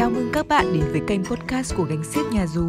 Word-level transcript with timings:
Chào 0.00 0.10
mừng 0.10 0.30
các 0.32 0.48
bạn 0.48 0.72
đến 0.74 0.84
với 0.90 1.00
kênh 1.06 1.24
podcast 1.24 1.76
của 1.76 1.84
Gánh 1.84 2.04
Xiếc 2.04 2.20
Nhà 2.32 2.46
Dù. 2.46 2.62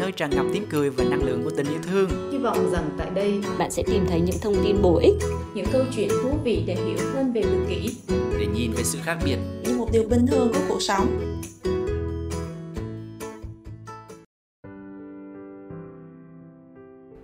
Nơi 0.00 0.12
tràn 0.12 0.30
ngập 0.30 0.46
tiếng 0.52 0.66
cười 0.70 0.90
và 0.90 1.04
năng 1.04 1.24
lượng 1.24 1.44
của 1.44 1.50
tình 1.56 1.66
yêu 1.66 1.78
thương. 1.82 2.30
Hy 2.32 2.38
vọng 2.38 2.70
rằng 2.72 2.90
tại 2.98 3.10
đây 3.10 3.42
bạn 3.58 3.70
sẽ 3.70 3.82
tìm 3.86 4.06
thấy 4.08 4.20
những 4.20 4.36
thông 4.42 4.54
tin 4.64 4.82
bổ 4.82 4.98
ích 4.98 5.14
Những 5.54 5.66
câu 5.72 5.82
chuyện 5.96 6.08
thú 6.22 6.30
vị 6.44 6.64
để 6.66 6.74
hiểu 6.74 6.98
hơn 7.14 7.32
về 7.32 7.42
tự 7.42 7.66
kỷ 7.68 7.96
Để 8.38 8.46
nhìn 8.54 8.72
về 8.72 8.84
sự 8.84 8.98
khác 9.02 9.18
biệt. 9.24 9.36
Như 9.64 9.78
một 9.78 9.88
điều 9.92 10.02
bình 10.08 10.26
thường 10.26 10.52
của 10.52 10.60
cuộc 10.68 10.82
sống. 10.82 11.34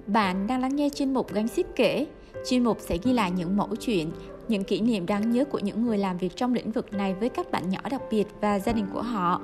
Bạn 0.06 0.46
đang 0.46 0.60
lắng 0.60 0.76
nghe 0.76 0.88
chuyên 0.94 1.14
mục 1.14 1.32
Gánh 1.32 1.48
Xiếc 1.48 1.66
kể. 1.76 2.06
Chuyên 2.48 2.64
mục 2.64 2.78
sẽ 2.80 2.98
ghi 3.02 3.12
lại 3.12 3.30
những 3.30 3.56
mẫu 3.56 3.68
chuyện, 3.80 4.10
những 4.50 4.64
kỷ 4.64 4.80
niệm 4.80 5.06
đáng 5.06 5.30
nhớ 5.30 5.44
của 5.44 5.58
những 5.58 5.82
người 5.82 5.98
làm 5.98 6.18
việc 6.18 6.36
trong 6.36 6.54
lĩnh 6.54 6.70
vực 6.70 6.92
này 6.92 7.14
với 7.14 7.28
các 7.28 7.50
bạn 7.50 7.68
nhỏ 7.68 7.80
đặc 7.90 8.02
biệt 8.10 8.26
và 8.40 8.58
gia 8.58 8.72
đình 8.72 8.86
của 8.92 9.02
họ. 9.02 9.40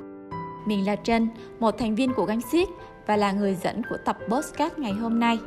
Mình 0.66 0.86
là 0.86 0.96
Trân, 0.96 1.28
một 1.60 1.78
thành 1.78 1.94
viên 1.94 2.12
của 2.14 2.24
Gánh 2.24 2.40
Xiếc 2.52 2.68
và 3.06 3.16
là 3.16 3.32
người 3.32 3.54
dẫn 3.54 3.82
của 3.90 3.96
tập 4.04 4.18
Postcard 4.28 4.78
ngày 4.78 4.92
hôm 4.92 5.20
nay. 5.20 5.38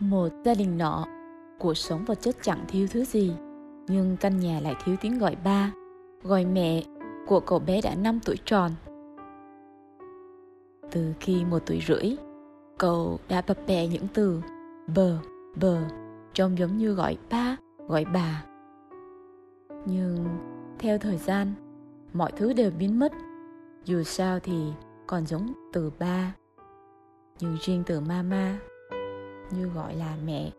Một 0.00 0.28
gia 0.44 0.54
đình 0.54 0.78
nọ, 0.78 1.06
cuộc 1.58 1.74
sống 1.74 2.04
vật 2.04 2.18
chất 2.20 2.36
chẳng 2.42 2.64
thiếu 2.68 2.86
thứ 2.90 3.04
gì, 3.04 3.32
nhưng 3.88 4.16
căn 4.20 4.40
nhà 4.40 4.60
lại 4.60 4.74
thiếu 4.84 4.96
tiếng 5.00 5.18
gọi 5.18 5.36
ba, 5.44 5.72
gọi 6.22 6.44
mẹ 6.44 6.82
của 7.26 7.40
cậu 7.40 7.58
bé 7.58 7.80
đã 7.80 7.94
5 7.94 8.20
tuổi 8.24 8.36
tròn. 8.44 8.70
Từ 10.90 11.12
khi 11.20 11.44
một 11.44 11.58
tuổi 11.66 11.82
rưỡi, 11.86 12.16
cậu 12.78 13.18
đã 13.28 13.42
bập 13.48 13.56
bẹ 13.66 13.86
những 13.86 14.06
từ 14.14 14.42
bờ, 14.94 15.18
bờ, 15.60 15.78
trông 16.32 16.58
giống 16.58 16.76
như 16.76 16.94
gọi 16.94 17.18
ba, 17.30 17.56
gọi 17.88 18.04
bà. 18.04 18.44
Nhưng 19.86 20.26
theo 20.78 20.98
thời 20.98 21.18
gian, 21.18 21.52
mọi 22.12 22.32
thứ 22.36 22.52
đều 22.52 22.70
biến 22.70 22.98
mất. 22.98 23.12
Dù 23.84 24.02
sao 24.02 24.40
thì 24.40 24.72
còn 25.06 25.26
giống 25.26 25.52
từ 25.72 25.90
ba. 25.98 26.34
Nhưng 27.40 27.56
riêng 27.60 27.82
từ 27.86 28.00
mama, 28.00 28.58
như 29.50 29.68
gọi 29.74 29.94
là 29.94 30.16
mẹ, 30.26 30.50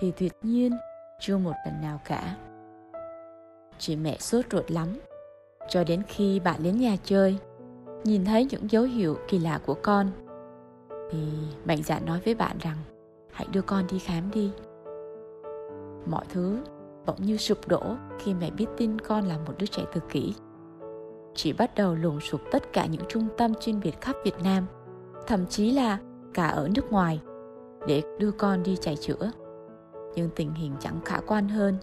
thì 0.00 0.12
tuyệt 0.16 0.32
nhiên 0.42 0.72
chưa 1.20 1.38
một 1.38 1.52
lần 1.66 1.80
nào 1.82 2.00
cả. 2.04 2.36
Chị 3.78 3.96
mẹ 3.96 4.16
sốt 4.20 4.44
ruột 4.50 4.70
lắm 4.70 4.88
cho 5.68 5.84
đến 5.84 6.02
khi 6.08 6.40
bạn 6.40 6.62
đến 6.62 6.76
nhà 6.76 6.96
chơi, 7.04 7.38
nhìn 8.04 8.24
thấy 8.24 8.44
những 8.44 8.70
dấu 8.70 8.82
hiệu 8.82 9.16
kỳ 9.28 9.38
lạ 9.38 9.60
của 9.66 9.74
con, 9.82 10.10
thì 11.10 11.18
mạnh 11.64 11.82
dạn 11.82 12.06
nói 12.06 12.20
với 12.24 12.34
bạn 12.34 12.56
rằng, 12.60 12.76
hãy 13.32 13.46
đưa 13.52 13.62
con 13.62 13.84
đi 13.90 13.98
khám 13.98 14.30
đi. 14.30 14.52
Mọi 16.06 16.24
thứ 16.32 16.58
bỗng 17.06 17.22
như 17.22 17.36
sụp 17.36 17.68
đổ 17.68 17.82
khi 18.18 18.34
mẹ 18.34 18.50
biết 18.50 18.66
tin 18.76 18.98
con 18.98 19.24
là 19.24 19.38
một 19.38 19.52
đứa 19.58 19.66
trẻ 19.66 19.82
tự 19.94 20.00
kỷ. 20.08 20.34
Chị 21.34 21.52
bắt 21.52 21.74
đầu 21.74 21.94
lùng 21.94 22.20
sụp 22.20 22.40
tất 22.52 22.72
cả 22.72 22.86
những 22.86 23.02
trung 23.08 23.28
tâm 23.36 23.54
chuyên 23.54 23.80
biệt 23.80 24.00
khắp 24.00 24.16
việt 24.24 24.42
nam, 24.44 24.66
thậm 25.26 25.46
chí 25.46 25.72
là 25.72 25.98
cả 26.34 26.48
ở 26.48 26.68
nước 26.74 26.92
ngoài, 26.92 27.20
để 27.86 28.02
đưa 28.18 28.30
con 28.30 28.62
đi 28.62 28.76
chạy 28.80 28.96
chữa. 28.96 29.30
Nhưng 30.14 30.30
tình 30.36 30.54
hình 30.54 30.72
chẳng 30.80 31.00
khả 31.04 31.20
quan 31.26 31.48
hơn, 31.48 31.76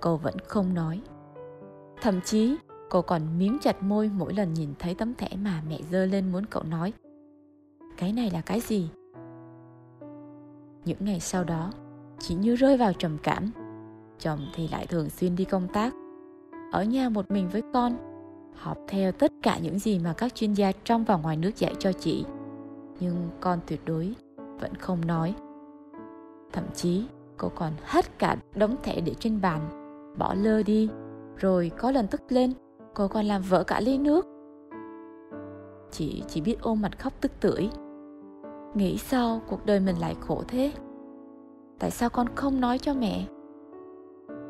cô 0.00 0.16
vẫn 0.16 0.34
không 0.46 0.74
nói. 0.74 1.00
Thậm 2.02 2.20
chí 2.24 2.56
Cô 2.90 3.02
còn 3.02 3.38
miếng 3.38 3.58
chặt 3.60 3.82
môi 3.82 4.10
mỗi 4.14 4.34
lần 4.34 4.54
nhìn 4.54 4.68
thấy 4.78 4.94
tấm 4.94 5.14
thẻ 5.14 5.28
mà 5.44 5.62
mẹ 5.68 5.80
dơ 5.90 6.06
lên 6.06 6.32
muốn 6.32 6.46
cậu 6.46 6.62
nói. 6.62 6.92
Cái 7.96 8.12
này 8.12 8.30
là 8.30 8.40
cái 8.40 8.60
gì? 8.60 8.90
Những 10.84 10.98
ngày 11.00 11.20
sau 11.20 11.44
đó, 11.44 11.72
chị 12.18 12.34
như 12.34 12.56
rơi 12.56 12.76
vào 12.76 12.92
trầm 12.92 13.18
cảm. 13.22 13.50
Chồng 14.18 14.40
thì 14.54 14.68
lại 14.68 14.86
thường 14.86 15.10
xuyên 15.10 15.36
đi 15.36 15.44
công 15.44 15.68
tác. 15.72 15.94
Ở 16.72 16.84
nhà 16.84 17.08
một 17.08 17.30
mình 17.30 17.48
với 17.48 17.62
con, 17.74 17.96
học 18.54 18.78
theo 18.88 19.12
tất 19.12 19.32
cả 19.42 19.58
những 19.62 19.78
gì 19.78 19.98
mà 19.98 20.12
các 20.12 20.34
chuyên 20.34 20.52
gia 20.52 20.72
trong 20.84 21.04
và 21.04 21.16
ngoài 21.16 21.36
nước 21.36 21.56
dạy 21.56 21.74
cho 21.78 21.92
chị. 21.92 22.24
Nhưng 23.00 23.28
con 23.40 23.58
tuyệt 23.66 23.80
đối 23.84 24.14
vẫn 24.36 24.74
không 24.74 25.06
nói. 25.06 25.34
Thậm 26.52 26.64
chí, 26.74 27.06
cô 27.36 27.48
còn 27.54 27.72
hết 27.84 28.18
cả 28.18 28.36
đống 28.54 28.76
thẻ 28.82 29.00
để 29.00 29.14
trên 29.14 29.40
bàn, 29.40 29.60
bỏ 30.18 30.34
lơ 30.34 30.62
đi, 30.62 30.88
rồi 31.36 31.70
có 31.78 31.90
lần 31.90 32.06
tức 32.06 32.22
lên 32.28 32.52
cô 32.94 33.08
còn 33.08 33.24
làm 33.24 33.42
vỡ 33.42 33.64
cả 33.64 33.80
ly 33.80 33.98
nước. 33.98 34.26
Chị 35.90 36.22
chỉ 36.28 36.40
biết 36.40 36.56
ôm 36.62 36.82
mặt 36.82 36.98
khóc 36.98 37.12
tức 37.20 37.32
tưởi. 37.40 37.70
Nghĩ 38.74 38.98
sao 38.98 39.40
cuộc 39.48 39.66
đời 39.66 39.80
mình 39.80 39.96
lại 39.96 40.16
khổ 40.20 40.42
thế? 40.48 40.72
Tại 41.78 41.90
sao 41.90 42.10
con 42.10 42.26
không 42.34 42.60
nói 42.60 42.78
cho 42.78 42.94
mẹ? 42.94 43.26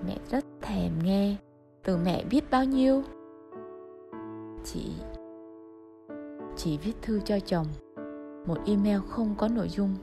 Mẹ 0.06 0.19
rất 0.31 0.44
thèm 0.62 0.93
nghe, 1.05 1.37
từ 1.84 1.97
mẹ 1.97 2.25
biết 2.31 2.50
bao 2.50 2.65
nhiêu. 2.65 3.03
Chị 4.65 4.93
chị 6.56 6.78
viết 6.84 6.93
thư 7.03 7.21
cho 7.21 7.38
chồng. 7.41 7.66
Một 8.47 8.59
email 8.66 8.99
không 9.09 9.34
có 9.38 9.49
nội 9.49 9.69
dung. 9.69 9.94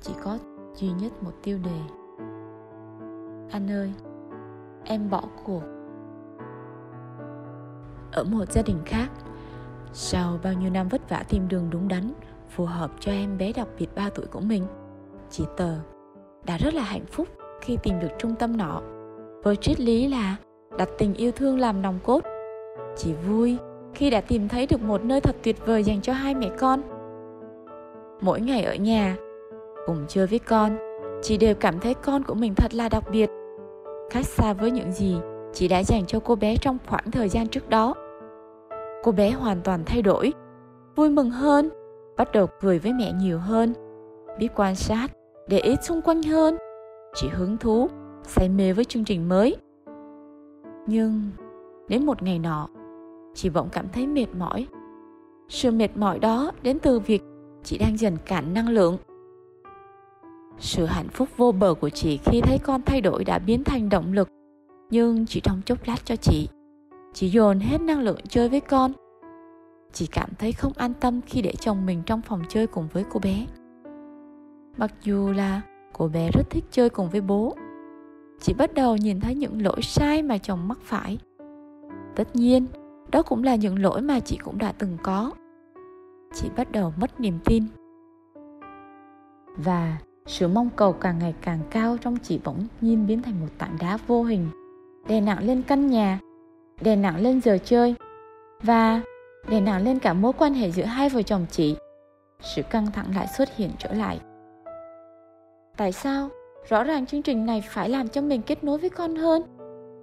Chỉ 0.00 0.14
có 0.22 0.38
duy 0.74 0.88
nhất 1.00 1.22
một 1.22 1.32
tiêu 1.42 1.58
đề. 1.64 1.80
Anh 3.50 3.70
ơi, 3.70 3.92
em 4.84 5.10
bỏ 5.10 5.22
cuộc 5.44 5.75
ở 8.16 8.24
một 8.24 8.52
gia 8.52 8.62
đình 8.62 8.78
khác. 8.84 9.08
Sau 9.92 10.38
bao 10.42 10.52
nhiêu 10.52 10.70
năm 10.70 10.88
vất 10.88 11.10
vả 11.10 11.24
tìm 11.28 11.48
đường 11.48 11.70
đúng 11.70 11.88
đắn, 11.88 12.12
phù 12.50 12.64
hợp 12.64 12.90
cho 13.00 13.12
em 13.12 13.38
bé 13.38 13.52
đặc 13.52 13.68
biệt 13.78 13.88
3 13.94 14.10
tuổi 14.14 14.26
của 14.26 14.40
mình, 14.40 14.62
chị 15.30 15.44
tờ 15.56 15.74
đã 16.46 16.58
rất 16.58 16.74
là 16.74 16.82
hạnh 16.82 17.06
phúc 17.10 17.28
khi 17.60 17.76
tìm 17.82 18.00
được 18.00 18.08
trung 18.18 18.34
tâm 18.38 18.56
nọ. 18.56 18.82
Với 19.42 19.56
triết 19.56 19.80
lý 19.80 20.08
là 20.08 20.36
đặt 20.78 20.88
tình 20.98 21.14
yêu 21.14 21.32
thương 21.32 21.58
làm 21.58 21.82
nòng 21.82 21.98
cốt, 22.04 22.24
chị 22.96 23.12
vui 23.12 23.56
khi 23.94 24.10
đã 24.10 24.20
tìm 24.20 24.48
thấy 24.48 24.66
được 24.66 24.82
một 24.82 25.04
nơi 25.04 25.20
thật 25.20 25.36
tuyệt 25.42 25.66
vời 25.66 25.84
dành 25.84 26.00
cho 26.00 26.12
hai 26.12 26.34
mẹ 26.34 26.50
con. 26.58 26.82
Mỗi 28.20 28.40
ngày 28.40 28.62
ở 28.62 28.74
nhà, 28.74 29.16
cùng 29.86 30.04
chơi 30.08 30.26
với 30.26 30.38
con, 30.38 30.78
chị 31.22 31.36
đều 31.36 31.54
cảm 31.54 31.80
thấy 31.80 31.94
con 31.94 32.22
của 32.24 32.34
mình 32.34 32.54
thật 32.54 32.74
là 32.74 32.88
đặc 32.88 33.04
biệt. 33.10 33.30
Khác 34.10 34.26
xa 34.26 34.52
với 34.52 34.70
những 34.70 34.92
gì 34.92 35.16
chị 35.52 35.68
đã 35.68 35.82
dành 35.82 36.06
cho 36.06 36.20
cô 36.20 36.34
bé 36.34 36.56
trong 36.56 36.78
khoảng 36.86 37.10
thời 37.10 37.28
gian 37.28 37.48
trước 37.48 37.68
đó 37.68 37.94
cô 39.02 39.12
bé 39.12 39.30
hoàn 39.30 39.60
toàn 39.64 39.82
thay 39.86 40.02
đổi. 40.02 40.32
Vui 40.96 41.10
mừng 41.10 41.30
hơn, 41.30 41.70
bắt 42.16 42.32
đầu 42.32 42.46
cười 42.60 42.78
với 42.78 42.92
mẹ 42.92 43.12
nhiều 43.12 43.38
hơn. 43.38 43.74
Biết 44.38 44.48
quan 44.56 44.74
sát, 44.74 45.08
để 45.48 45.58
ý 45.58 45.76
xung 45.82 46.02
quanh 46.02 46.22
hơn. 46.22 46.56
Chỉ 47.14 47.28
hứng 47.28 47.56
thú, 47.58 47.88
say 48.22 48.48
mê 48.48 48.72
với 48.72 48.84
chương 48.84 49.04
trình 49.04 49.28
mới. 49.28 49.56
Nhưng, 50.86 51.30
đến 51.88 52.06
một 52.06 52.22
ngày 52.22 52.38
nọ, 52.38 52.68
chị 53.34 53.50
bỗng 53.50 53.68
cảm 53.72 53.86
thấy 53.92 54.06
mệt 54.06 54.26
mỏi. 54.38 54.66
Sự 55.48 55.70
mệt 55.70 55.96
mỏi 55.96 56.18
đó 56.18 56.50
đến 56.62 56.78
từ 56.78 56.98
việc 56.98 57.22
chị 57.64 57.78
đang 57.78 57.98
dần 57.98 58.16
cạn 58.26 58.54
năng 58.54 58.68
lượng. 58.68 58.96
Sự 60.58 60.84
hạnh 60.84 61.08
phúc 61.08 61.28
vô 61.36 61.52
bờ 61.52 61.74
của 61.74 61.88
chị 61.88 62.18
khi 62.24 62.40
thấy 62.40 62.58
con 62.58 62.82
thay 62.82 63.00
đổi 63.00 63.24
đã 63.24 63.38
biến 63.38 63.64
thành 63.64 63.88
động 63.88 64.12
lực, 64.12 64.28
nhưng 64.90 65.26
chỉ 65.26 65.40
trong 65.40 65.60
chốc 65.66 65.78
lát 65.86 66.04
cho 66.04 66.16
chị 66.16 66.48
chị 67.16 67.28
dồn 67.28 67.60
hết 67.60 67.80
năng 67.80 68.00
lượng 68.00 68.18
chơi 68.28 68.48
với 68.48 68.60
con. 68.60 68.92
Chị 69.92 70.06
cảm 70.06 70.28
thấy 70.38 70.52
không 70.52 70.72
an 70.76 70.92
tâm 71.00 71.20
khi 71.26 71.42
để 71.42 71.52
chồng 71.60 71.86
mình 71.86 72.02
trong 72.06 72.22
phòng 72.22 72.42
chơi 72.48 72.66
cùng 72.66 72.88
với 72.92 73.04
cô 73.10 73.20
bé. 73.20 73.46
Mặc 74.76 74.94
dù 75.02 75.32
là 75.32 75.60
cô 75.92 76.08
bé 76.08 76.30
rất 76.30 76.50
thích 76.50 76.64
chơi 76.70 76.90
cùng 76.90 77.10
với 77.10 77.20
bố, 77.20 77.54
chị 78.40 78.54
bắt 78.54 78.74
đầu 78.74 78.96
nhìn 78.96 79.20
thấy 79.20 79.34
những 79.34 79.62
lỗi 79.62 79.82
sai 79.82 80.22
mà 80.22 80.38
chồng 80.38 80.68
mắc 80.68 80.78
phải. 80.82 81.18
Tất 82.16 82.36
nhiên, 82.36 82.66
đó 83.12 83.22
cũng 83.22 83.44
là 83.44 83.54
những 83.54 83.78
lỗi 83.78 84.02
mà 84.02 84.20
chị 84.20 84.38
cũng 84.44 84.58
đã 84.58 84.72
từng 84.72 84.96
có. 85.02 85.32
Chị 86.34 86.48
bắt 86.56 86.72
đầu 86.72 86.92
mất 87.00 87.20
niềm 87.20 87.38
tin. 87.44 87.64
Và 89.56 89.98
sự 90.26 90.48
mong 90.48 90.70
cầu 90.76 90.92
càng 90.92 91.18
ngày 91.18 91.34
càng 91.42 91.60
cao 91.70 91.96
trong 92.00 92.16
chị 92.22 92.40
bỗng 92.44 92.66
nhiên 92.80 93.06
biến 93.06 93.22
thành 93.22 93.40
một 93.40 93.48
tảng 93.58 93.76
đá 93.80 93.98
vô 94.06 94.22
hình, 94.22 94.46
đè 95.08 95.20
nặng 95.20 95.46
lên 95.46 95.62
căn 95.62 95.86
nhà 95.86 96.20
đè 96.80 96.96
nặng 96.96 97.22
lên 97.22 97.40
giờ 97.40 97.58
chơi 97.64 97.94
và 98.62 99.00
đè 99.48 99.60
nặng 99.60 99.84
lên 99.84 99.98
cả 99.98 100.12
mối 100.12 100.32
quan 100.38 100.54
hệ 100.54 100.70
giữa 100.70 100.84
hai 100.84 101.08
vợ 101.08 101.22
chồng 101.22 101.46
chị. 101.50 101.76
Sự 102.40 102.62
căng 102.62 102.86
thẳng 102.92 103.06
lại 103.14 103.26
xuất 103.38 103.56
hiện 103.56 103.70
trở 103.78 103.92
lại. 103.92 104.20
Tại 105.76 105.92
sao? 105.92 106.28
Rõ 106.68 106.84
ràng 106.84 107.06
chương 107.06 107.22
trình 107.22 107.46
này 107.46 107.62
phải 107.70 107.88
làm 107.88 108.08
cho 108.08 108.20
mình 108.20 108.42
kết 108.42 108.64
nối 108.64 108.78
với 108.78 108.90
con 108.90 109.16
hơn, 109.16 109.42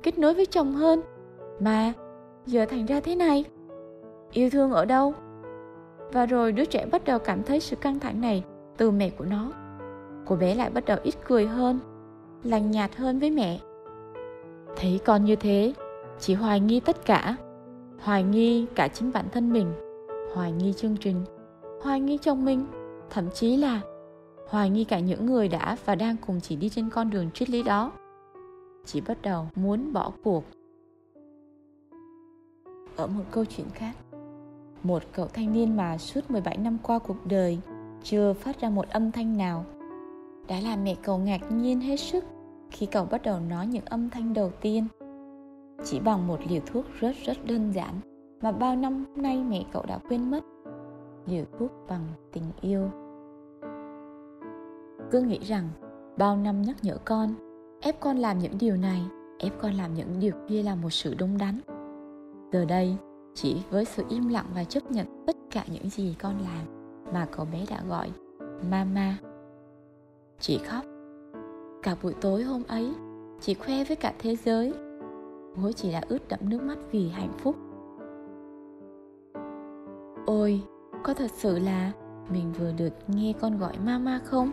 kết 0.04 0.18
nối 0.18 0.34
với 0.34 0.46
chồng 0.46 0.74
hơn. 0.74 1.02
Mà 1.60 1.94
giờ 2.46 2.66
thành 2.66 2.86
ra 2.86 3.00
thế 3.00 3.16
này? 3.16 3.46
Yêu 4.31 4.50
thương 4.50 4.72
ở 4.72 4.86
đâu? 4.86 5.14
Và 6.12 6.26
rồi 6.26 6.52
đứa 6.52 6.66
trẻ 6.66 6.86
bắt 6.92 7.04
đầu 7.06 7.19
cảm 7.19 7.44
thấy 7.44 7.60
sự 7.60 7.76
căng 7.76 8.00
thẳng 8.00 8.22
này 8.22 8.44
từ 8.78 8.92
mẹ 8.92 9.10
của 9.10 9.26
nó. 9.26 9.52
Cô 10.26 10.36
bé 10.36 10.56
lại 10.56 10.69
bắt 10.69 10.86
đầu 10.86 10.98
ít 11.04 11.16
cười 11.28 11.48
hơn, 11.48 11.80
lành 12.44 12.72
nhạt 12.72 12.96
hơn 12.96 13.19
với 13.19 13.31
mẹ. 13.31 13.60
Thấy 14.76 15.00
con 15.06 15.26
như 15.26 15.36
thế 15.36 15.74
chỉ 16.19 16.33
hoài 16.33 16.60
nghi 16.60 16.80
tất 16.80 17.06
cả. 17.06 17.36
Hoài 18.00 18.24
nghi 18.24 18.65
cả 18.75 18.88
chính 18.88 19.12
bản 19.12 19.25
thân 19.31 19.54
mình. 19.54 19.74
Hoài 20.36 20.51
nghi 20.51 20.74
chương 20.74 20.98
trình. 20.98 21.25
Hoài 21.81 22.00
nghi 22.00 22.18
chồng 22.18 22.45
mình. 22.45 22.65
Thậm 23.10 23.30
chí 23.33 23.57
là 23.57 23.81
hoài 24.50 24.69
nghi 24.69 24.83
cả 24.83 25.00
những 25.00 25.25
người 25.25 25.48
đã 25.48 25.77
và 25.86 25.95
đang 25.95 26.15
cùng 26.27 26.39
chị 26.42 26.56
đi 26.56 26.69
trên 26.69 26.89
con 26.89 27.10
đường 27.10 27.31
triết 27.31 27.50
lý 27.50 27.63
đó. 27.63 27.92
Chị 28.86 29.01
bắt 29.01 29.21
đầu 29.21 29.48
muốn 29.56 29.94
bỏ 29.94 30.12
cuộc. 30.24 30.44
Ở 32.95 33.07
một 33.07 33.24
câu 33.31 33.45
chuyện 33.45 33.68
khác, 33.74 33.94
một 34.83 35.04
cậu 35.13 35.27
thanh 35.27 35.54
niên 35.54 35.77
mà 35.77 35.98
suốt 35.98 36.31
17 36.31 36.57
năm 36.57 36.77
qua 36.83 37.00
cuộc 37.00 37.25
đời 37.25 37.59
chưa 38.04 38.33
phát 38.33 38.62
ra 38.62 38.69
một 38.69 38.89
âm 38.89 39.12
thanh 39.12 39.38
nào. 39.38 39.66
Đã 40.48 40.59
làm 40.59 40.83
mẹ 40.83 40.95
cậu 41.04 41.18
ngạc 41.18 41.51
nhiên 41.51 41.81
hết 41.81 41.98
sức 41.98 42.25
khi 42.71 42.86
cậu 42.86 43.06
bắt 43.06 43.21
đầu 43.24 43.39
nói 43.39 43.68
những 43.68 43.86
âm 43.86 44.09
thanh 44.09 44.33
đầu 44.33 44.51
tiên 44.62 44.88
chỉ 45.84 46.00
bằng 46.00 46.28
một 46.28 46.40
liều 46.50 46.62
thuốc 46.66 46.86
rất 47.00 47.16
rất 47.25 47.46
đơn 47.46 47.72
giản 47.72 48.00
mà 48.42 48.52
bao 48.52 48.75
năm 48.75 49.06
nay 49.16 49.44
mẹ 49.44 49.64
cậu 49.74 49.84
đã 49.88 50.00
quên 50.10 50.31
mất. 50.31 50.44
Liều 51.25 51.46
thuốc 51.60 51.72
bằng 51.90 52.06
tình 52.31 52.44
yêu. 52.62 52.90
Cứ 55.12 55.22
nghĩ 55.22 55.40
rằng, 55.40 55.70
bao 56.18 56.38
năm 56.38 56.62
nhắc 56.62 56.75
nhở 56.81 56.98
con, 57.06 57.30
ép 57.81 58.00
con 58.00 58.18
làm 58.18 58.40
những 58.40 58.58
điều 58.60 58.78
này, 58.78 59.02
ép 59.40 59.54
con 59.62 59.74
làm 59.74 59.94
những 59.94 60.20
điều 60.20 60.34
kia 60.48 60.64
là 60.64 60.75
một 60.75 60.90
sự 60.90 61.16
đúng 61.20 61.38
đắn. 61.38 61.60
Giờ 62.52 62.66
đây, 62.66 62.98
chỉ 63.34 63.62
với 63.69 63.86
sự 63.86 64.04
im 64.10 64.28
lặng 64.28 64.46
và 64.56 64.64
chấp 64.64 64.92
nhận 64.92 65.24
tất 65.28 65.36
cả 65.52 65.64
những 65.68 65.90
gì 65.90 66.16
con 66.22 66.34
làm 66.40 66.66
mà 67.14 67.28
cậu 67.31 67.46
bé 67.54 67.66
đã 67.69 67.81
gọi 67.90 68.12
mama. 68.72 69.18
Chị 70.40 70.58
khóc. 70.58 70.86
Cả 71.84 71.96
buổi 72.04 72.14
tối 72.22 72.44
hôm 72.44 72.64
ấy 72.68 72.94
chị 73.42 73.54
khoe 73.54 73.84
với 73.84 73.96
cả 73.96 74.14
thế 74.19 74.36
giới 74.36 74.74
Bố 75.56 75.72
chỉ 75.72 75.92
là 75.92 76.02
ướt 76.10 76.28
đẫm 76.30 76.40
nước 76.50 76.62
mắt 76.62 76.78
vì 76.92 77.10
hạnh 77.10 77.34
phúc. 77.38 77.56
Ôi, 80.26 80.62
có 81.04 81.14
thật 81.14 81.32
sự 81.32 81.60
là 81.60 81.92
mình 82.30 82.52
vừa 82.60 82.72
được 82.78 82.94
nghe 83.08 83.34
con 83.42 83.58
gọi 83.58 83.74
mama 83.86 84.20
không? 84.26 84.52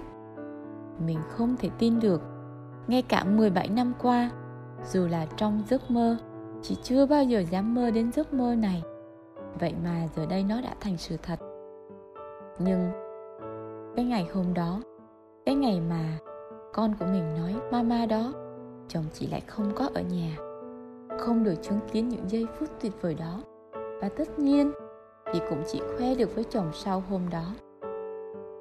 Mình 1.06 1.19
không 1.29 1.56
thể 1.58 1.70
tin 1.79 2.00
được. 2.00 2.23
Ngay 2.87 3.02
cả 3.02 3.25
17 3.25 3.69
năm 3.69 3.93
qua 4.02 4.31
Dù 4.85 5.06
là 5.06 5.26
trong 5.37 5.62
giấc 5.69 5.91
mơ 5.91 6.17
Chị 6.62 6.76
chưa 6.82 7.06
bao 7.06 7.25
giờ 7.25 7.41
dám 7.50 7.75
mơ 7.75 7.91
đến 7.91 8.12
giấc 8.12 8.35
mơ 8.35 8.55
này. 8.55 8.82
Vậy 9.61 9.75
mà 9.85 10.08
giờ 10.17 10.26
đây 10.26 10.44
nó 10.49 10.61
đã 10.61 10.75
thành 10.81 10.97
sự 10.97 11.17
thật. 11.23 11.38
Nhưng 12.58 12.91
Cái 13.97 14.05
ngày 14.05 14.29
hôm 14.35 14.55
đó 14.55 14.81
Cái 15.47 15.55
ngày 15.55 15.81
mà 15.91 16.19
Con 16.73 16.94
của 17.00 17.06
mình 17.06 17.35
nói 17.38 17.55
mama 17.73 18.06
đó 18.06 18.32
Chồng 18.88 19.05
chị 19.12 19.26
lại 19.26 19.41
không 19.41 19.73
có 19.75 19.88
ở 19.94 20.02
nhà 20.02 20.50
không 21.18 21.44
được 21.44 21.54
chứng 21.62 21.78
kiến 21.92 22.08
những 22.08 22.30
giây 22.30 22.46
phút 22.58 22.68
tuyệt 22.80 22.92
vời 23.00 23.14
đó. 23.14 23.42
Và 24.00 24.08
tất 24.08 24.38
nhiên, 24.38 24.72
chị 25.32 25.40
cũng 25.50 25.62
chỉ 25.66 25.80
khoe 25.96 26.14
được 26.14 26.34
với 26.34 26.44
chồng 26.44 26.70
sau 26.74 27.02
hôm 27.10 27.22
đó. 27.30 27.44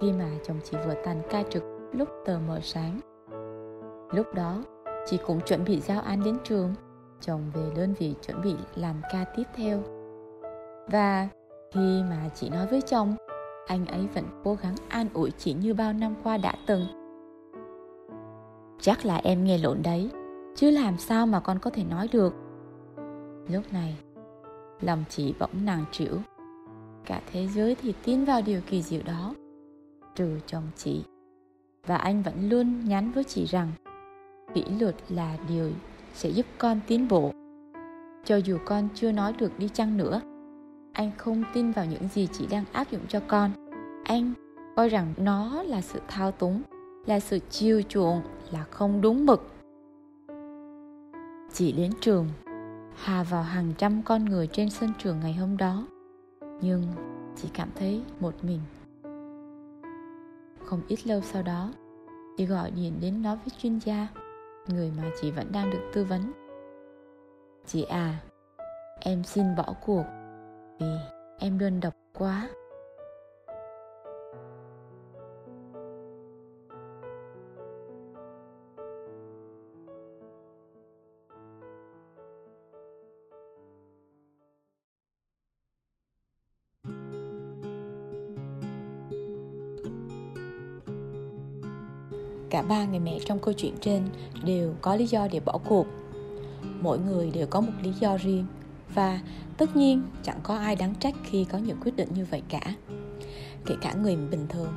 Khi 0.02 0.12
mà 0.12 0.30
chồng 0.44 0.60
chị 0.64 0.78
vừa 0.86 0.96
tàn 1.06 1.22
ca 1.30 1.44
trực 1.44 1.64
lúc 1.92 2.10
tờ 2.26 2.40
mờ 2.48 2.60
sáng, 2.64 3.00
lúc 4.12 4.34
đó 4.34 4.64
chị 5.06 5.18
cũng 5.28 5.40
chuẩn 5.46 5.66
bị 5.66 5.80
giao 5.80 6.02
án 6.02 6.24
đến 6.24 6.38
trường. 6.44 6.74
Chồng 7.22 7.42
về 7.54 7.62
đơn 7.76 7.94
vị 8.00 8.16
chuẩn 8.22 8.42
bị 8.42 8.56
làm 8.76 8.96
ca 9.12 9.26
tiếp 9.36 9.44
theo. 9.56 9.80
Và 10.92 11.28
khi 11.74 12.04
mà 12.10 12.30
chị 12.36 12.50
nói 12.50 12.68
với 12.68 12.82
chồng, 12.82 13.16
anh 13.68 13.86
ấy 13.86 14.08
vẫn 14.14 14.24
cố 14.44 14.58
gắng 14.62 14.76
an 14.90 15.08
ủi 15.14 15.32
chị 15.32 15.54
như 15.54 15.74
bao 15.74 15.94
năm 15.94 16.16
qua 16.24 16.38
đã 16.38 16.54
từng. 16.68 16.86
Chắc 18.82 19.06
là 19.06 19.16
em 19.24 19.44
nghe 19.44 19.58
lộn 19.58 19.78
đấy 19.84 20.10
chứ 20.56 20.72
làm 20.72 20.98
sao 20.98 21.28
mà 21.28 21.40
con 21.40 21.60
có 21.60 21.70
thể 21.70 21.84
nói 21.84 22.08
được? 22.12 22.34
Lúc 23.50 23.74
này, 23.74 23.98
lòng 24.82 25.04
chị 25.10 25.34
bỗng 25.40 25.66
nàng 25.66 25.86
trĩu. 25.92 26.14
Cả 27.06 27.22
thế 27.32 27.48
giới 27.48 27.76
thì 27.76 27.94
tin 28.04 28.26
vào 28.26 28.42
điều 28.42 28.62
kỳ 28.68 28.82
diệu 28.82 29.02
đó, 29.06 29.34
trừ 30.16 30.40
chồng 30.48 30.64
chị. 30.76 31.04
Và 31.86 31.96
anh 31.96 32.24
vẫn 32.24 32.50
luôn 32.50 32.86
nhắn 32.86 33.12
với 33.12 33.24
chị 33.24 33.46
rằng, 33.46 33.72
kỷ 34.54 34.64
luật 34.80 34.96
là 35.10 35.38
điều 35.50 35.72
sẽ 36.14 36.30
giúp 36.30 36.46
con 36.58 36.80
tiến 36.88 37.08
bộ. 37.08 37.32
Cho 38.26 38.36
dù 38.36 38.58
con 38.66 38.88
chưa 38.96 39.12
nói 39.12 39.34
được 39.34 39.60
đi 39.60 39.70
chăng 39.74 39.98
nữa, 39.98 40.22
anh 40.94 41.12
không 41.18 41.44
tin 41.54 41.72
vào 41.72 41.86
những 41.86 42.08
gì 42.08 42.28
chị 42.32 42.48
đang 42.52 42.66
áp 42.72 42.92
dụng 42.92 43.02
cho 43.08 43.20
con. 43.28 43.52
Anh 44.04 44.34
coi 44.76 44.90
rằng 44.90 45.14
nó 45.18 45.64
là 45.64 45.82
sự 45.82 46.00
thao 46.08 46.32
túng, 46.32 46.62
là 47.06 47.20
sự 47.20 47.40
chiều 47.50 47.82
chuộng, 47.82 48.22
là 48.52 48.64
không 48.64 49.02
đúng 49.02 49.26
mực 49.26 49.48
chị 51.60 51.72
đến 51.72 51.92
trường, 52.02 52.28
hà 52.96 53.24
vào 53.24 53.44
hàng 53.44 53.74
trăm 53.78 54.02
con 54.06 54.26
người 54.26 54.48
trên 54.48 54.70
sân 54.70 54.90
trường 54.98 55.20
ngày 55.20 55.34
hôm 55.34 55.58
đó. 55.58 55.88
Nhưng 56.62 56.84
chị 57.36 57.50
cảm 57.54 57.70
thấy 57.76 58.02
một 58.20 58.34
mình. 58.42 58.60
Không 60.66 60.82
ít 60.88 61.08
lâu 61.08 61.22
sau 61.22 61.44
đó, 61.44 61.74
chị 62.38 62.46
gọi 62.46 62.72
điện 62.72 62.94
đến 63.02 63.22
nói 63.22 63.36
với 63.36 63.50
chuyên 63.58 63.80
gia, 63.80 64.08
người 64.68 64.92
mà 64.98 65.04
chị 65.22 65.32
vẫn 65.32 65.52
đang 65.52 65.72
được 65.72 65.92
tư 65.94 66.04
vấn. 66.04 66.32
Chị 67.66 67.84
à 67.84 68.20
em 69.00 69.24
xin 69.24 69.56
bỏ 69.58 69.74
cuộc 69.86 70.06
vì 70.80 70.88
em 71.40 71.60
đơn 71.60 71.80
độc 71.80 71.94
quá. 72.18 72.50
Ba 92.70 92.86
người 92.86 93.00
mẹ 93.00 93.20
trong 93.26 93.40
câu 93.40 93.54
chuyện 93.54 93.74
trên 93.82 94.04
đều 94.44 94.76
có 94.82 94.96
lý 94.96 95.06
do 95.06 95.28
để 95.32 95.40
bỏ 95.40 95.60
cuộc. 95.66 95.88
Mỗi 96.82 97.00
người 97.00 97.32
đều 97.32 97.48
có 97.48 97.62
một 97.62 97.72
lý 97.84 97.92
do 98.00 98.18
riêng 98.18 98.46
và 98.94 99.20
tất 99.58 99.76
nhiên 99.76 100.02
chẳng 100.24 100.40
có 100.44 100.58
ai 100.58 100.76
đáng 100.76 100.94
trách 101.00 101.16
khi 101.24 101.46
có 101.46 101.58
những 101.58 101.78
quyết 101.84 101.96
định 101.96 102.10
như 102.16 102.26
vậy 102.32 102.42
cả. 102.50 102.62
Kể 103.66 103.76
cả 103.82 103.94
người 103.94 104.16
bình 104.16 104.46
thường 104.50 104.74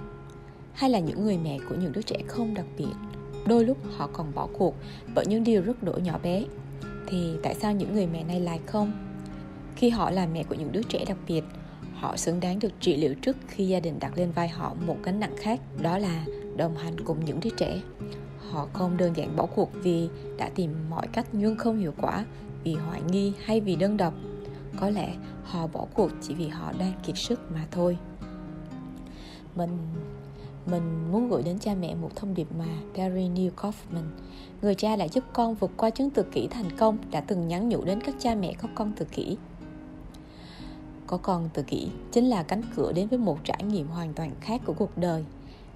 hay 0.73 0.91
là 0.91 0.99
những 0.99 1.25
người 1.25 1.39
mẹ 1.39 1.59
của 1.69 1.75
những 1.75 1.93
đứa 1.93 2.03
trẻ 2.03 2.17
không 2.27 2.55
đặc 2.55 2.67
biệt. 2.79 2.95
Đôi 3.47 3.65
lúc 3.65 3.79
họ 3.97 4.09
còn 4.13 4.35
bỏ 4.35 4.49
cuộc 4.59 4.75
bởi 5.15 5.27
những 5.27 5.45
điều 5.45 5.63
rất 5.63 5.83
đỗi 5.83 6.01
nhỏ 6.01 6.19
bé. 6.23 6.45
Thì 7.07 7.33
tại 7.43 7.55
sao 7.55 7.73
những 7.73 7.95
người 7.95 8.07
mẹ 8.07 8.25
này 8.25 8.41
lại 8.41 8.61
không? 8.67 8.93
Khi 9.77 9.91
họ 9.91 10.11
là 10.11 10.27
mẹ 10.27 10.43
của 10.43 10.55
những 10.55 10.73
đứa 10.73 10.83
trẻ 10.83 11.05
đặc 11.09 11.17
biệt, 11.29 11.45
họ 11.95 12.17
xứng 12.17 12.41
đáng 12.41 12.59
được 12.59 12.73
trị 12.81 12.97
liệu 12.97 13.15
trước 13.15 13.37
khi 13.49 13.69
gia 13.69 13.81
đình 13.81 13.99
đặt 14.01 14.13
lên 14.17 14.31
vai 14.31 14.49
họ 14.49 14.75
một 14.87 14.97
gánh 15.03 15.21
nặng 15.21 15.35
khác, 15.37 15.61
đó 15.83 15.99
là 15.99 16.25
đồng 16.57 16.77
hành 16.77 17.01
cùng 17.05 17.25
những 17.25 17.41
đứa 17.41 17.51
trẻ. 17.57 17.81
Họ 18.51 18.69
không 18.73 18.97
đơn 18.97 19.17
giản 19.17 19.37
bỏ 19.37 19.47
cuộc 19.47 19.71
vì 19.75 20.09
đã 20.39 20.51
tìm 20.55 20.75
mọi 20.91 21.07
cách 21.07 21.27
nhưng 21.33 21.57
không 21.57 21.79
hiệu 21.79 21.95
quả 22.01 22.25
vì 22.65 22.75
hoài 22.75 23.03
nghi 23.03 23.33
hay 23.45 23.61
vì 23.61 23.77
đơn 23.77 23.97
độc. 23.97 24.15
Có 24.81 24.91
lẽ 24.91 25.15
họ 25.45 25.67
bỏ 25.67 25.87
cuộc 25.95 26.11
chỉ 26.23 26.35
vì 26.35 26.49
họ 26.49 26.73
đang 26.79 26.93
kiệt 27.03 27.19
sức 27.19 27.41
mà 27.53 27.67
thôi. 27.71 27.99
Mình 29.55 29.79
mình 30.67 31.13
muốn 31.13 31.29
gửi 31.29 31.43
đến 31.43 31.59
cha 31.59 31.75
mẹ 31.75 31.95
một 31.95 32.17
thông 32.17 32.35
điệp 32.35 32.47
mà 32.59 32.67
Gary 32.95 33.29
Neil 33.29 33.53
Kaufman, 33.57 34.05
người 34.63 34.75
cha 34.75 34.97
đã 34.97 35.09
giúp 35.09 35.25
con 35.33 35.55
vượt 35.55 35.71
qua 35.77 35.91
chứng 35.91 36.11
tự 36.11 36.23
kỷ 36.23 36.47
thành 36.47 36.77
công, 36.79 36.99
đã 37.11 37.21
từng 37.21 37.49
nhắn 37.49 37.69
nhủ 37.69 37.85
đến 37.85 38.01
các 38.01 38.15
cha 38.19 38.35
mẹ 38.35 38.55
có 38.63 38.69
con 38.75 38.93
tự 38.97 39.05
kỷ. 39.05 39.37
Có 41.07 41.17
con 41.17 41.49
tự 41.55 41.63
kỷ 41.63 41.89
chính 42.13 42.25
là 42.25 42.43
cánh 42.43 42.63
cửa 42.77 42.93
đến 42.93 43.09
với 43.09 43.19
một 43.19 43.39
trải 43.45 43.63
nghiệm 43.63 43.87
hoàn 43.87 44.15
toàn 44.15 44.31
khác 44.41 44.61
của 44.65 44.73
cuộc 44.73 44.99
đời 44.99 45.25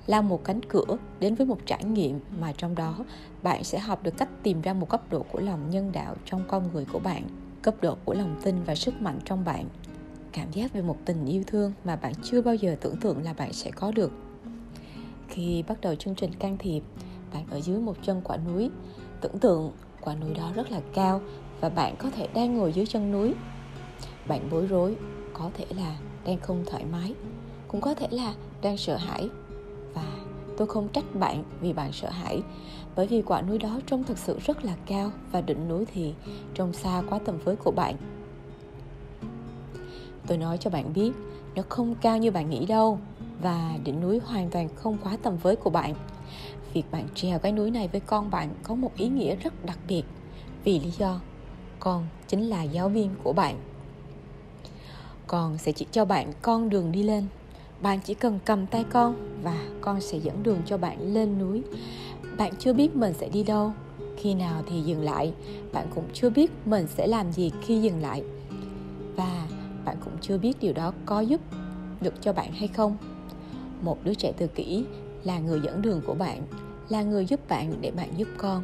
là 0.07 0.21
một 0.21 0.45
cánh 0.45 0.61
cửa 0.69 0.97
đến 1.21 1.35
với 1.35 1.47
một 1.47 1.59
trải 1.67 1.85
nghiệm 1.85 2.21
mà 2.41 2.53
trong 2.53 2.75
đó 2.75 2.97
bạn 3.43 3.65
sẽ 3.65 3.79
học 3.79 4.03
được 4.03 4.17
cách 4.19 4.29
tìm 4.43 4.61
ra 4.61 4.73
một 4.73 4.89
cấp 4.89 5.03
độ 5.11 5.25
của 5.33 5.41
lòng 5.41 5.71
nhân 5.71 5.93
đạo 5.93 6.15
trong 6.25 6.45
con 6.49 6.73
người 6.73 6.85
của 6.93 6.99
bạn, 6.99 7.23
cấp 7.63 7.75
độ 7.81 7.97
của 8.05 8.15
lòng 8.15 8.41
tin 8.43 8.63
và 8.65 8.75
sức 8.75 9.03
mạnh 9.03 9.19
trong 9.25 9.45
bạn. 9.45 9.65
Cảm 10.33 10.53
giác 10.53 10.73
về 10.73 10.83
một 10.83 10.97
tình 11.05 11.27
yêu 11.27 11.43
thương 11.47 11.73
mà 11.85 11.97
bạn 11.97 12.13
chưa 12.23 12.43
bao 12.43 12.55
giờ 12.55 12.77
tưởng 12.81 12.97
tượng 12.97 13.23
là 13.23 13.33
bạn 13.33 13.53
sẽ 13.53 13.71
có 13.71 13.93
được. 13.93 14.13
Khi 15.29 15.65
bắt 15.69 15.81
đầu 15.81 15.95
chương 15.95 16.15
trình 16.15 16.33
can 16.39 16.59
thiệp, 16.59 16.83
bạn 17.33 17.47
ở 17.51 17.61
dưới 17.61 17.79
một 17.79 17.97
chân 18.03 18.21
quả 18.25 18.37
núi, 18.37 18.71
tưởng 19.21 19.39
tượng 19.39 19.73
quả 20.01 20.15
núi 20.15 20.35
đó 20.35 20.53
rất 20.55 20.71
là 20.71 20.81
cao 20.95 21.21
và 21.61 21.69
bạn 21.69 21.95
có 21.99 22.11
thể 22.11 22.29
đang 22.35 22.57
ngồi 22.57 22.73
dưới 22.73 22.87
chân 22.87 23.13
núi. 23.13 23.35
Bạn 24.29 24.49
bối 24.51 24.67
rối, 24.67 24.97
có 25.33 25.51
thể 25.55 25.65
là 25.77 25.97
đang 26.25 26.41
không 26.41 26.65
thoải 26.67 26.85
mái, 26.93 27.15
cũng 27.69 27.81
có 27.81 27.95
thể 27.95 28.09
là 28.11 28.35
đang 28.63 28.77
sợ 28.77 28.97
hãi 28.97 29.29
tôi 30.57 30.67
không 30.67 30.89
trách 30.89 31.05
bạn 31.15 31.43
vì 31.61 31.73
bạn 31.73 31.93
sợ 31.93 32.11
hãi. 32.11 32.43
Bởi 32.97 33.07
vì 33.07 33.23
quả 33.23 33.43
núi 33.43 33.59
đó 33.59 33.81
trông 33.87 34.05
thật 34.05 34.19
sự 34.19 34.39
rất 34.45 34.65
là 34.65 34.77
cao 34.87 35.11
và 35.33 35.41
đỉnh 35.41 35.69
núi 35.69 35.85
thì 35.95 36.15
trông 36.55 36.73
xa 36.73 37.03
quá 37.11 37.19
tầm 37.25 37.39
với 37.45 37.57
của 37.57 37.71
bạn. 37.71 37.97
Tôi 40.27 40.39
nói 40.39 40.59
cho 40.59 40.71
bạn 40.71 40.93
biết, 40.95 41.13
nó 41.55 41.63
không 41.69 41.95
cao 41.95 42.19
như 42.19 42.31
bạn 42.31 42.51
nghĩ 42.51 42.67
đâu 42.67 42.99
và 43.43 43.79
đỉnh 43.85 44.01
núi 44.01 44.21
hoàn 44.25 44.51
toàn 44.51 44.69
không 44.77 44.99
quá 45.05 45.17
tầm 45.23 45.37
với 45.37 45.57
của 45.57 45.71
bạn. 45.71 45.95
Việc 46.73 46.85
bạn 46.91 47.09
trèo 47.15 47.39
cái 47.39 47.53
núi 47.53 47.71
này 47.71 47.89
với 47.89 48.01
con 48.01 48.31
bạn 48.31 48.49
có 48.63 48.75
một 48.75 48.91
ý 48.97 49.09
nghĩa 49.09 49.37
rất 49.37 49.65
đặc 49.65 49.79
biệt. 49.89 50.03
Vì 50.65 50.81
lý 50.81 50.91
do, 50.91 51.21
con 51.81 52.07
chính 52.27 52.43
là 52.43 52.63
giáo 52.63 52.89
viên 52.89 53.11
của 53.23 53.33
bạn. 53.33 53.57
Con 55.27 55.59
sẽ 55.59 55.73
chỉ 55.73 55.87
cho 55.91 56.05
bạn 56.05 56.33
con 56.43 56.69
đường 56.69 56.93
đi 56.93 57.03
lên 57.03 57.27
bạn 57.83 58.01
chỉ 58.05 58.15
cần 58.15 58.39
cầm 58.45 58.67
tay 58.67 58.85
con 58.91 59.41
và 59.43 59.67
con 59.81 60.01
sẽ 60.01 60.19
dẫn 60.19 60.43
đường 60.43 60.59
cho 60.67 60.79
bạn 60.79 61.15
lên 61.15 61.39
núi. 61.39 61.63
Bạn 62.39 62.53
chưa 62.59 62.73
biết 62.73 62.97
mình 62.97 63.15
sẽ 63.21 63.29
đi 63.29 63.43
đâu. 63.43 63.73
Khi 64.17 64.35
nào 64.35 64.63
thì 64.69 64.81
dừng 64.81 65.03
lại, 65.03 65.33
bạn 65.73 65.87
cũng 65.95 66.05
chưa 66.13 66.31
biết 66.31 66.51
mình 66.65 66.87
sẽ 66.87 67.07
làm 67.07 67.33
gì 67.33 67.53
khi 67.63 67.81
dừng 67.81 68.03
lại. 68.03 68.23
Và 69.17 69.47
bạn 69.85 69.97
cũng 70.05 70.13
chưa 70.21 70.39
biết 70.39 70.57
điều 70.61 70.73
đó 70.73 70.93
có 71.07 71.21
giúp 71.21 71.41
được 72.01 72.15
cho 72.21 72.33
bạn 72.33 72.53
hay 72.53 72.69
không. 72.69 72.97
Một 73.83 73.99
đứa 74.05 74.15
trẻ 74.15 74.33
tự 74.37 74.47
kỷ 74.47 74.85
là 75.25 75.39
người 75.39 75.61
dẫn 75.65 75.83
đường 75.83 76.01
của 76.07 76.15
bạn, 76.15 76.43
là 76.89 77.03
người 77.03 77.27
giúp 77.27 77.41
bạn 77.49 77.75
để 77.81 77.91
bạn 77.91 78.09
giúp 78.17 78.29
con. 78.37 78.63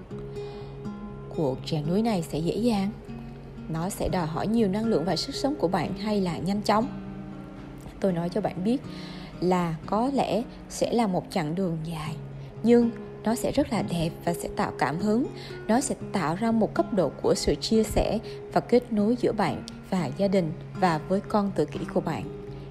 Cuộc 1.36 1.58
trèo 1.64 1.82
núi 1.88 2.02
này 2.02 2.22
sẽ 2.22 2.38
dễ 2.38 2.56
dàng. 2.56 2.90
Nó 3.68 3.88
sẽ 3.88 4.08
đòi 4.08 4.26
hỏi 4.26 4.46
nhiều 4.46 4.68
năng 4.68 4.86
lượng 4.86 5.04
và 5.04 5.16
sức 5.16 5.34
sống 5.34 5.54
của 5.58 5.68
bạn 5.68 5.94
hay 5.94 6.20
là 6.20 6.38
nhanh 6.38 6.62
chóng 6.62 7.01
tôi 8.02 8.12
nói 8.12 8.28
cho 8.28 8.40
bạn 8.40 8.64
biết 8.64 8.80
là 9.40 9.74
có 9.86 10.10
lẽ 10.14 10.42
sẽ 10.68 10.92
là 10.92 11.06
một 11.06 11.26
chặng 11.30 11.54
đường 11.54 11.78
dài, 11.84 12.16
nhưng 12.62 12.90
nó 13.24 13.34
sẽ 13.34 13.52
rất 13.52 13.72
là 13.72 13.82
đẹp 13.82 14.10
và 14.24 14.34
sẽ 14.34 14.48
tạo 14.56 14.72
cảm 14.78 14.98
hứng. 14.98 15.26
Nó 15.68 15.80
sẽ 15.80 15.94
tạo 16.12 16.34
ra 16.34 16.52
một 16.52 16.74
cấp 16.74 16.92
độ 16.92 17.10
của 17.22 17.34
sự 17.34 17.54
chia 17.54 17.82
sẻ 17.82 18.18
và 18.52 18.60
kết 18.60 18.92
nối 18.92 19.16
giữa 19.16 19.32
bạn 19.32 19.62
và 19.90 20.10
gia 20.18 20.28
đình 20.28 20.52
và 20.80 20.98
với 21.08 21.20
con 21.20 21.50
tự 21.54 21.64
kỷ 21.64 21.80
của 21.94 22.00
bạn, 22.00 22.22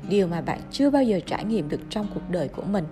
điều 0.09 0.27
mà 0.27 0.41
bạn 0.41 0.59
chưa 0.71 0.89
bao 0.89 1.03
giờ 1.03 1.19
trải 1.25 1.45
nghiệm 1.45 1.69
được 1.69 1.81
trong 1.89 2.07
cuộc 2.13 2.29
đời 2.29 2.47
của 2.47 2.63
mình. 2.63 2.85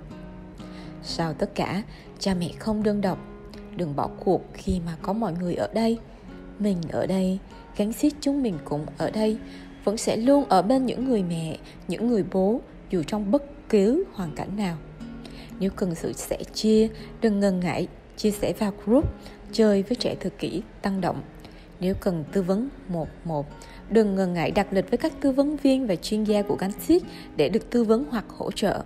Sau 1.03 1.33
tất 1.33 1.55
cả, 1.55 1.83
cha 2.19 2.33
mẹ 2.33 2.49
không 2.59 2.83
đơn 2.83 3.01
độc. 3.01 3.17
Đừng 3.75 3.95
bỏ 3.95 4.09
cuộc 4.19 4.41
khi 4.53 4.81
mà 4.85 4.95
có 5.01 5.13
mọi 5.13 5.33
người 5.33 5.55
ở 5.55 5.69
đây. 5.73 5.97
Mình 6.59 6.77
ở 6.91 7.05
đây, 7.07 7.39
gắn 7.77 7.93
xiết 7.93 8.13
chúng 8.21 8.43
mình 8.43 8.57
cũng 8.65 8.85
ở 8.97 9.11
đây 9.11 9.37
vẫn 9.83 9.97
sẽ 9.97 10.17
luôn 10.17 10.45
ở 10.49 10.61
bên 10.61 10.85
những 10.85 11.05
người 11.05 11.23
mẹ, 11.23 11.57
những 11.87 12.07
người 12.07 12.23
bố, 12.31 12.61
dù 12.89 13.03
trong 13.03 13.31
bất 13.31 13.43
cứ 13.69 14.03
hoàn 14.13 14.31
cảnh 14.35 14.57
nào. 14.57 14.77
Nếu 15.59 15.69
cần 15.75 15.95
sự 15.95 16.13
sẻ 16.13 16.37
chia, 16.53 16.87
đừng 17.21 17.39
ngần 17.39 17.59
ngại 17.59 17.87
chia 18.17 18.31
sẻ 18.31 18.53
vào 18.59 18.73
group, 18.85 19.13
chơi 19.51 19.83
với 19.83 19.95
trẻ 19.95 20.15
tự 20.19 20.29
kỷ 20.29 20.61
tăng 20.81 21.01
động. 21.01 21.21
Nếu 21.79 21.93
cần 21.99 22.23
tư 22.31 22.41
vấn, 22.41 22.69
một 22.87 23.07
một. 23.25 23.47
Đừng 23.89 24.15
ngần 24.15 24.33
ngại 24.33 24.51
đặt 24.51 24.73
lịch 24.73 24.89
với 24.89 24.97
các 24.97 25.13
tư 25.21 25.31
vấn 25.31 25.57
viên 25.57 25.87
và 25.87 25.95
chuyên 25.95 26.23
gia 26.23 26.41
của 26.41 26.55
gắn 26.55 26.71
xiết 26.71 27.01
để 27.35 27.49
được 27.49 27.69
tư 27.69 27.83
vấn 27.83 28.05
hoặc 28.09 28.25
hỗ 28.37 28.51
trợ. 28.51 28.83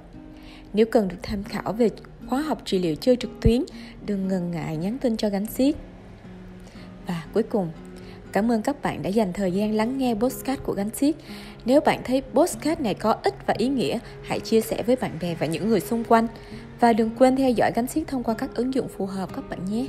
Nếu 0.74 0.86
cần 0.86 1.08
được 1.08 1.18
tham 1.24 1.44
khảo 1.44 1.74
về 1.74 1.90
khóa 2.30 2.42
học 2.42 2.62
trị 2.66 2.80
liệu 2.80 2.96
chơi 2.96 3.16
trực 3.16 3.32
tuyến, 3.42 3.64
đừng 4.06 4.28
ngần 4.28 4.52
ngại 4.52 4.78
nhắn 4.78 4.98
tin 4.98 5.18
cho 5.18 5.30
gắn 5.30 5.46
xiết 5.46 5.76
và 7.08 7.24
cuối 7.34 7.44
cùng 7.44 7.72
Cảm 8.34 8.52
ơn 8.52 8.62
các 8.62 8.82
bạn 8.82 9.02
đã 9.02 9.10
dành 9.10 9.34
thời 9.34 9.52
gian 9.52 9.76
lắng 9.76 9.98
nghe 9.98 10.16
postcard 10.16 10.62
của 10.64 10.74
Gánh 10.74 10.90
Xiết. 10.90 11.16
Nếu 11.66 11.82
bạn 11.82 12.02
thấy 12.04 12.22
postcard 12.34 12.82
này 12.82 12.94
có 12.94 13.16
ích 13.24 13.34
và 13.48 13.54
ý 13.58 13.68
nghĩa, 13.68 14.00
hãy 14.24 14.40
chia 14.40 14.62
sẻ 14.62 14.84
với 14.84 14.96
bạn 14.96 15.12
bè 15.22 15.36
và 15.40 15.46
những 15.46 15.70
người 15.70 15.80
xung 15.80 16.04
quanh. 16.04 16.28
Và 16.80 16.94
đừng 16.94 17.10
quên 17.20 17.36
theo 17.36 17.52
dõi 17.52 17.72
Gánh 17.76 17.88
Xiết 17.88 18.08
thông 18.08 18.24
qua 18.24 18.34
các 18.34 18.56
ứng 18.56 18.74
dụng 18.74 18.88
phù 18.88 19.06
hợp 19.06 19.36
các 19.36 19.50
bạn 19.50 19.60
nhé. 19.72 19.86